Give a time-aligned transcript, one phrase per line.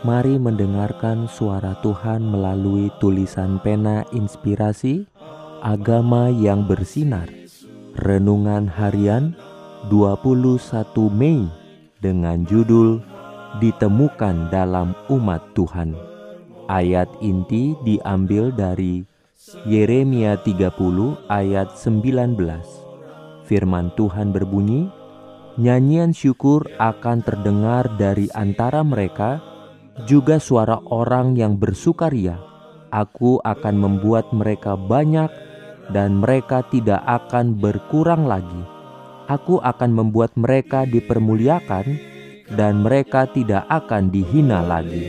[0.00, 5.04] Mari mendengarkan suara Tuhan melalui tulisan pena inspirasi
[5.60, 7.28] Agama yang bersinar.
[8.00, 9.36] Renungan harian
[9.92, 10.56] 21
[11.12, 11.44] Mei
[12.00, 13.04] dengan judul
[13.60, 15.92] Ditemukan dalam umat Tuhan.
[16.64, 19.04] Ayat inti diambil dari
[19.68, 22.40] Yeremia 30 ayat 19
[23.44, 24.88] Firman Tuhan berbunyi
[25.60, 29.49] Nyanyian syukur akan terdengar dari antara mereka
[30.06, 32.38] juga suara orang yang bersukaria.
[32.90, 35.30] Aku akan membuat mereka banyak
[35.90, 38.62] dan mereka tidak akan berkurang lagi.
[39.30, 41.86] Aku akan membuat mereka dipermuliakan
[42.50, 45.06] dan mereka tidak akan dihina lagi.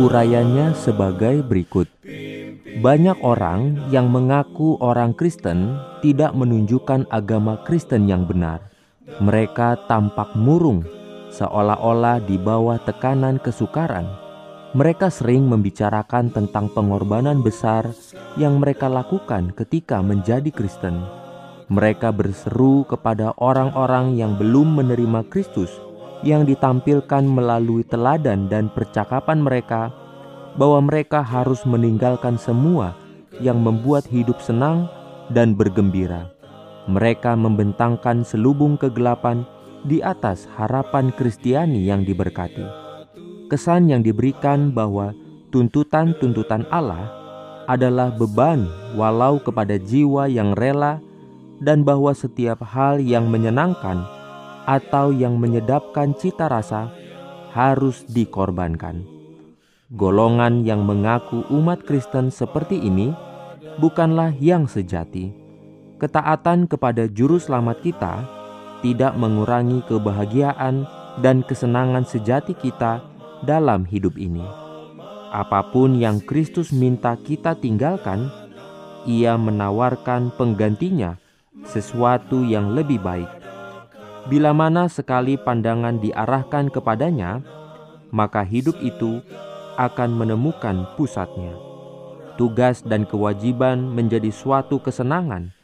[0.00, 1.86] Urayanya sebagai berikut.
[2.80, 8.72] Banyak orang yang mengaku orang Kristen tidak menunjukkan agama Kristen yang benar.
[9.20, 10.88] Mereka tampak murung,
[11.28, 14.08] seolah-olah di bawah tekanan kesukaran.
[14.72, 17.84] Mereka sering membicarakan tentang pengorbanan besar
[18.40, 21.04] yang mereka lakukan ketika menjadi Kristen.
[21.68, 25.68] Mereka berseru kepada orang-orang yang belum menerima Kristus,
[26.24, 29.99] yang ditampilkan melalui teladan dan percakapan mereka
[30.60, 32.92] bahwa mereka harus meninggalkan semua
[33.40, 34.84] yang membuat hidup senang
[35.32, 36.28] dan bergembira.
[36.84, 39.48] Mereka membentangkan selubung kegelapan
[39.88, 42.60] di atas harapan Kristiani yang diberkati.
[43.48, 45.16] Kesan yang diberikan bahwa
[45.48, 47.08] tuntutan-tuntutan Allah
[47.64, 48.68] adalah beban
[49.00, 51.00] walau kepada jiwa yang rela
[51.64, 54.04] dan bahwa setiap hal yang menyenangkan
[54.68, 56.92] atau yang menyedapkan cita rasa
[57.56, 59.19] harus dikorbankan.
[59.90, 63.10] Golongan yang mengaku umat Kristen seperti ini
[63.82, 65.34] bukanlah yang sejati.
[65.98, 68.22] Ketaatan kepada Juru Selamat kita
[68.86, 70.86] tidak mengurangi kebahagiaan
[71.18, 73.02] dan kesenangan sejati kita
[73.42, 74.46] dalam hidup ini.
[75.34, 78.30] Apa pun yang Kristus minta kita tinggalkan,
[79.10, 81.18] Ia menawarkan penggantinya
[81.66, 83.26] sesuatu yang lebih baik.
[84.30, 87.42] Bila mana sekali pandangan diarahkan kepadanya,
[88.14, 89.18] maka hidup itu
[89.80, 91.56] akan menemukan pusatnya.
[92.36, 95.56] Tugas dan kewajiban menjadi suatu kesenangan,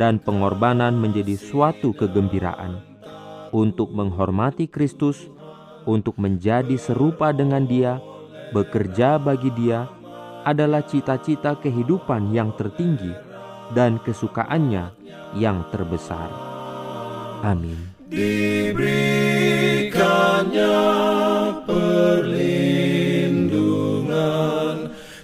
[0.00, 2.80] dan pengorbanan menjadi suatu kegembiraan.
[3.52, 5.28] Untuk menghormati Kristus,
[5.84, 8.00] untuk menjadi serupa dengan Dia,
[8.56, 9.84] bekerja bagi Dia
[10.48, 13.12] adalah cita-cita kehidupan yang tertinggi
[13.76, 14.96] dan kesukaannya
[15.36, 16.32] yang terbesar.
[17.44, 17.76] Amin.
[18.08, 20.88] Diberikannya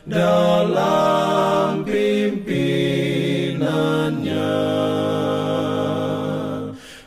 [0.05, 4.53] dalam pimpinannya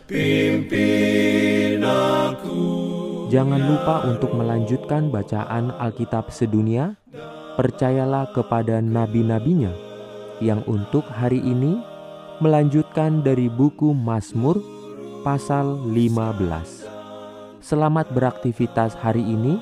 [0.09, 2.65] pimpin aku
[3.29, 6.97] Jangan lupa untuk melanjutkan bacaan Alkitab sedunia
[7.57, 9.87] Percayalah kepada nabi-nabinya
[10.41, 11.81] yang untuk hari ini
[12.37, 14.61] melanjutkan dari buku Mazmur
[15.25, 16.85] pasal 15.
[17.57, 19.57] Selamat beraktivitas hari ini.